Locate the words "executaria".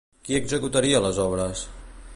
0.37-1.03